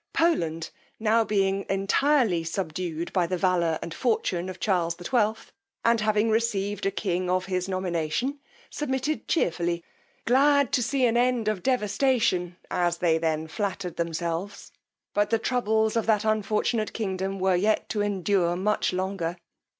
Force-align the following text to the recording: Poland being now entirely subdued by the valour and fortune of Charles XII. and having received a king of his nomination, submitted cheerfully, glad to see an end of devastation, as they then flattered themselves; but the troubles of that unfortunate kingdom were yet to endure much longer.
Poland 0.13 0.71
being 1.27 1.59
now 1.59 1.65
entirely 1.69 2.43
subdued 2.43 3.13
by 3.13 3.27
the 3.27 3.37
valour 3.37 3.77
and 3.83 3.93
fortune 3.93 4.49
of 4.49 4.59
Charles 4.59 4.95
XII. 4.99 5.51
and 5.85 6.01
having 6.01 6.31
received 6.31 6.87
a 6.87 6.89
king 6.89 7.29
of 7.29 7.45
his 7.45 7.69
nomination, 7.69 8.39
submitted 8.71 9.27
cheerfully, 9.27 9.83
glad 10.25 10.73
to 10.73 10.81
see 10.81 11.05
an 11.05 11.17
end 11.17 11.47
of 11.47 11.61
devastation, 11.61 12.57
as 12.71 12.97
they 12.97 13.19
then 13.19 13.47
flattered 13.47 13.97
themselves; 13.97 14.71
but 15.13 15.29
the 15.29 15.37
troubles 15.37 15.95
of 15.95 16.07
that 16.07 16.25
unfortunate 16.25 16.93
kingdom 16.93 17.37
were 17.37 17.55
yet 17.55 17.87
to 17.89 18.01
endure 18.01 18.55
much 18.55 18.91
longer. 18.93 19.37